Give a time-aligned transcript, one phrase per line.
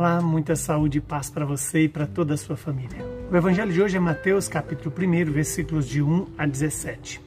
[0.00, 3.04] Olá, muita saúde e paz para você e para toda a sua família.
[3.30, 7.20] O evangelho de hoje é Mateus, capítulo 1, versículos de 1 a 17.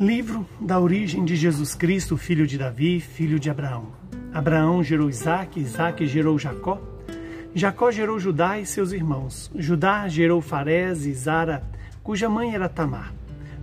[0.00, 3.92] Livro da origem de Jesus Cristo, filho de Davi, filho de Abraão.
[4.34, 6.82] Abraão gerou Isaac, Isaac gerou Jacó.
[7.54, 9.48] Jacó gerou Judá e seus irmãos.
[9.54, 11.62] Judá gerou Farés e Zara,
[12.02, 13.14] cuja mãe era Tamar.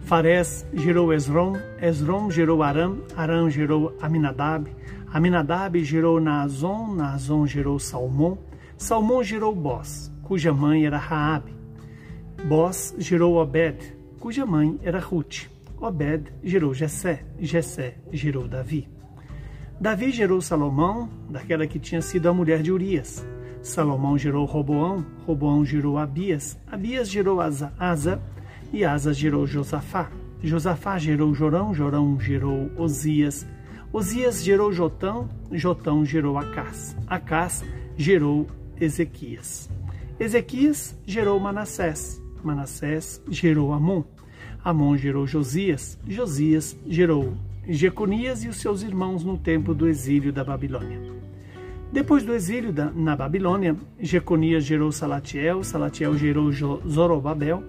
[0.06, 4.71] Farés gerou Esrom, Esrom gerou Aram, Aram gerou Aminadab,
[5.12, 8.38] Aminadab gerou Naazon, Naazon gerou Salmão,
[8.78, 11.52] Salmão gerou Boz, cuja mãe era Raabe.
[12.48, 15.50] Boz gerou Obed, cuja mãe era Ruth.
[15.82, 18.88] Obed gerou Jessé, Jessé gerou Davi.
[19.82, 23.26] Davi gerou Salomão, daquela que tinha sido a mulher de Urias.
[23.64, 28.21] Salomão gerou Roboão, Roboão gerou Abias, Abias gerou Asa, Asa
[28.71, 30.12] e Asa gerou Josafá.
[30.42, 33.48] Josafá gerou Jorão, Jorão gerou Osias,
[33.92, 37.64] Osias gerou Jotão, Jotão gerou Acás, Acás
[37.98, 38.45] gerou
[38.80, 39.68] Ezequias.
[40.20, 44.04] Ezequias gerou Manassés, Manassés gerou Amon,
[44.64, 47.34] Amon gerou Josias, Josias gerou
[47.67, 51.02] Jeconias e os seus irmãos no tempo do exílio da Babilônia.
[51.92, 56.52] Depois do exílio da, na Babilônia, Jeconias gerou Salatiel, Salatiel gerou
[56.88, 57.64] Zorobabel,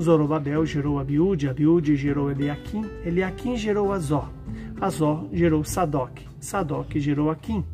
[0.00, 4.30] Zorobabel gerou Abiúde, Abiúde gerou Eliaquim, Eliaquim gerou Azó,
[4.80, 7.64] Azó gerou Sadoc, Sadoc gerou Aquim,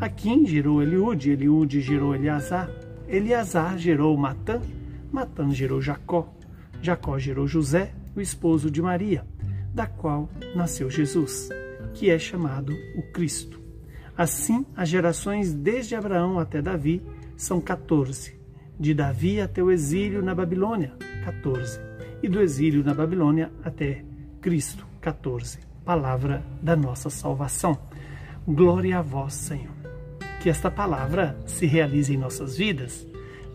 [0.00, 2.70] Aquim gerou Eliúde, Eliúde gerou Eleazar,
[3.08, 4.60] Eleazar gerou Matã,
[5.10, 6.32] Matã gerou Jacó,
[6.82, 9.24] Jacó gerou José, o esposo de Maria,
[9.72, 11.48] da qual nasceu Jesus,
[11.94, 13.60] que é chamado o Cristo.
[14.16, 17.02] Assim, as gerações desde Abraão até Davi
[17.34, 18.38] são 14,
[18.78, 20.92] de Davi até o exílio na Babilônia,
[21.24, 21.80] 14,
[22.22, 24.04] e do exílio na Babilônia até
[24.40, 27.78] Cristo, 14 palavra da nossa salvação.
[28.46, 29.72] Glória a vós, Senhor.
[30.40, 33.06] Que esta palavra se realize em nossas vidas.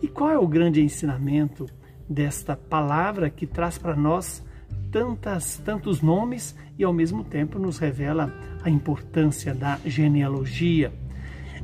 [0.02, 1.66] E qual é o grande ensinamento
[2.08, 4.42] desta palavra que traz para nós
[4.90, 10.92] tantas, tantos nomes e ao mesmo tempo nos revela a importância da genealogia?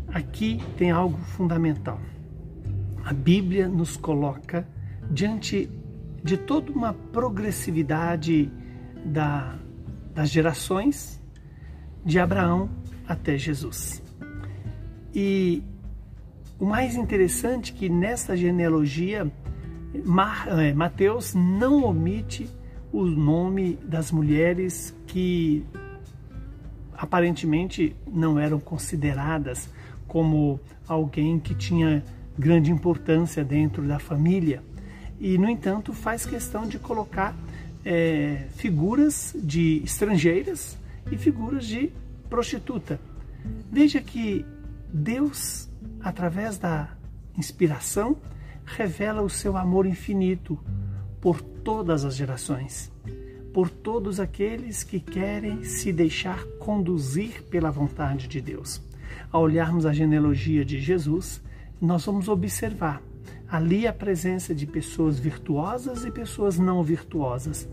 [0.09, 2.01] Aqui tem algo fundamental.
[3.05, 4.67] A Bíblia nos coloca
[5.11, 5.69] diante
[6.25, 8.51] de toda uma progressividade
[9.05, 9.59] da
[10.15, 11.21] das gerações
[12.05, 12.71] de Abraão
[13.07, 14.03] até Jesus.
[15.13, 15.63] E
[16.59, 19.31] o mais interessante é que nessa genealogia
[19.93, 22.49] é, Mateus não omite
[22.93, 25.65] o nome das mulheres que
[26.97, 29.69] aparentemente não eram consideradas
[30.07, 32.05] como alguém que tinha
[32.39, 34.63] grande importância dentro da família.
[35.21, 37.35] E, no entanto, faz questão de colocar
[37.85, 40.77] é, figuras de estrangeiras
[41.11, 41.91] e figuras de
[42.29, 42.99] prostituta.
[43.71, 44.45] Veja que
[44.93, 45.69] Deus,
[46.01, 46.89] através da
[47.37, 48.17] inspiração,
[48.65, 50.59] revela o seu amor infinito
[51.21, 52.91] por todas as gerações,
[53.53, 58.81] por todos aqueles que querem se deixar conduzir pela vontade de Deus.
[59.31, 61.41] Ao olharmos a genealogia de Jesus,
[61.81, 63.03] nós vamos observar
[63.55, 67.69] ali a presença de pessoas virtuosas e pessoas não virtuosas,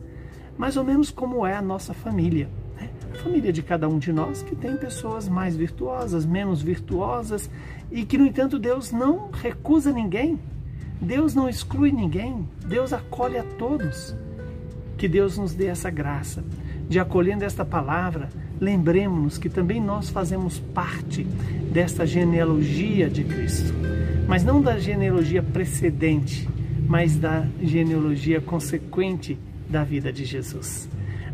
[0.55, 2.47] mais ou menos como é a nossa família.
[2.79, 2.87] Né?
[3.11, 7.49] A família de cada um de nós que tem pessoas mais virtuosas, menos virtuosas
[7.91, 10.39] e que, no entanto, Deus não recusa ninguém,
[11.01, 14.15] Deus não exclui ninguém, Deus acolhe a todos.
[14.99, 16.43] Que Deus nos dê essa graça
[16.87, 21.23] de acolhendo esta palavra, lembremos-nos que também nós fazemos parte
[21.73, 23.73] desta genealogia de Cristo
[24.31, 26.47] mas não da genealogia precedente,
[26.87, 29.37] mas da genealogia consequente
[29.69, 30.87] da vida de Jesus.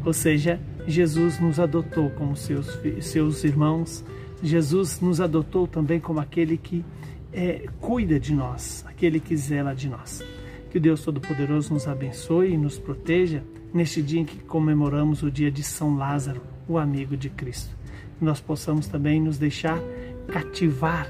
[0.03, 2.67] Ou seja, Jesus nos adotou como seus,
[3.01, 4.03] seus irmãos,
[4.41, 6.83] Jesus nos adotou também como aquele que
[7.31, 10.23] é, cuida de nós, aquele que zela de nós.
[10.71, 15.29] Que o Deus Todo-Poderoso nos abençoe e nos proteja neste dia em que comemoramos o
[15.29, 17.69] dia de São Lázaro, o amigo de Cristo.
[18.17, 19.79] Que nós possamos também nos deixar
[20.29, 21.07] cativar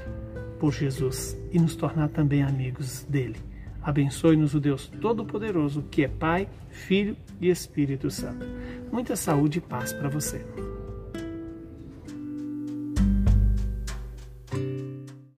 [0.58, 3.36] por Jesus e nos tornar também amigos dele.
[3.82, 8.44] Abençoe-nos o Deus Todo-Poderoso, que é Pai, Filho e Espírito Santo.
[8.92, 10.44] Muita saúde e paz para você.